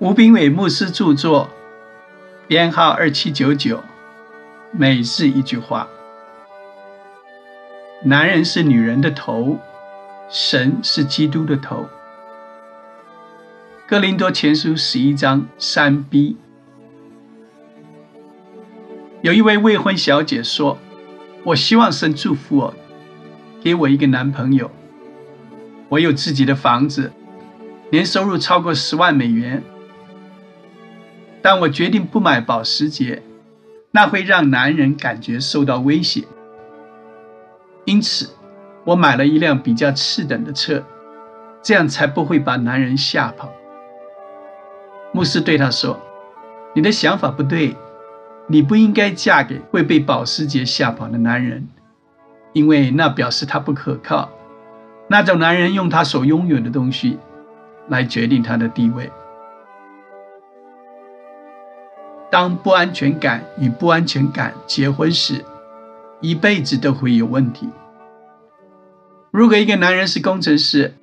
[0.00, 1.50] 吴炳伟牧师著作，
[2.46, 3.82] 编号二七九九，
[4.70, 5.88] 每日一句话：
[8.04, 9.58] 男人是女人的头，
[10.30, 11.88] 神是基督的头。
[13.88, 16.36] 哥林多前书十一章三 b，
[19.22, 20.78] 有一位未婚小姐说
[21.42, 22.74] ：“我希望神祝福我，
[23.60, 24.70] 给我一个男朋友。
[25.88, 27.10] 我有自己的房子，
[27.90, 29.60] 年收入超过十万美元。”
[31.40, 33.22] 但我决定不买保时捷，
[33.92, 36.24] 那会让男人感觉受到威胁。
[37.84, 38.30] 因此，
[38.84, 40.82] 我买了一辆比较次等的车，
[41.62, 43.50] 这样才不会把男人吓跑。
[45.12, 45.98] 牧师对他说
[46.74, 47.76] ：“你的想法不对，
[48.46, 51.66] 你不应该嫁给会被保时捷吓跑的男人，
[52.52, 54.28] 因为那表示他不可靠。
[55.08, 57.18] 那种男人用他所拥有的东西
[57.88, 59.10] 来决定他的地位。”
[62.30, 65.44] 当不安全感与不安全感结婚时，
[66.20, 67.68] 一辈子都会有问题。
[69.30, 70.94] 如果一个男人是工程师，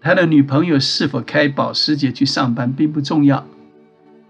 [0.00, 3.44] 他的女朋友是否开保时捷去上班并不重要，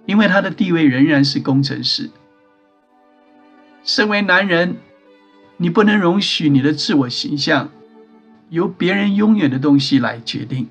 [0.07, 2.11] 因为他的地位仍然是工程师。
[3.83, 4.77] 身为男人，
[5.59, 7.71] 你不能容许你的自我形象
[8.49, 10.69] 由别人拥有的东西来决定。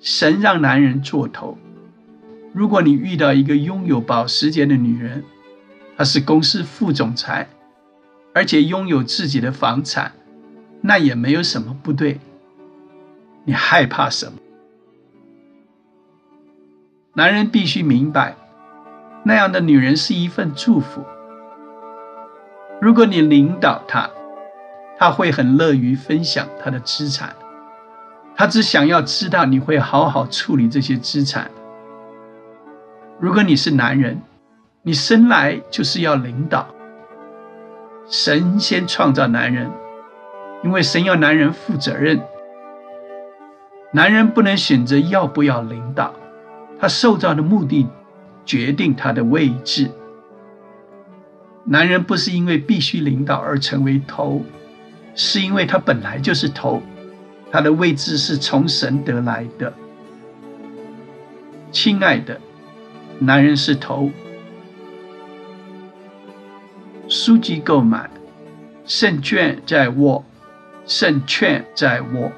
[0.00, 1.56] 神让男人做头。
[2.58, 5.22] 如果你遇到一个拥有保时捷的女人，
[5.96, 7.48] 她是公司副总裁，
[8.34, 10.10] 而且拥有自己的房产，
[10.80, 12.18] 那也没有什么不对。
[13.44, 14.32] 你害怕什么？
[17.14, 18.34] 男人必须明白，
[19.22, 21.04] 那样的女人是一份祝福。
[22.80, 24.10] 如果你领导她，
[24.98, 27.36] 她会很乐于分享她的资产，
[28.34, 31.48] 她只想要知道你会好好处理这些资产。
[33.20, 34.22] 如果你是男人，
[34.82, 36.68] 你生来就是要领导。
[38.08, 39.68] 神先创造男人，
[40.62, 42.20] 因为神要男人负责任。
[43.92, 46.14] 男人不能选择要不要领导，
[46.78, 47.88] 他受造的目的
[48.44, 49.90] 决定他的位置。
[51.64, 54.44] 男人不是因为必须领导而成为头，
[55.16, 56.80] 是因为他本来就是头，
[57.50, 59.72] 他的位置是从神得来的。
[61.72, 62.40] 亲爱的。
[63.20, 64.10] 男人是头，
[67.08, 68.08] 书籍购买，
[68.84, 70.24] 胜券在握，
[70.86, 72.30] 胜券在握。